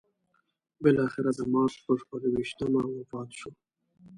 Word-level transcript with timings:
بالاخره 0.83 1.31
د 1.39 1.41
مارچ 1.53 1.73
پر 1.85 1.95
شپږویشتمه 2.01 2.81
وفات 2.95 3.29
شو. 3.39 3.51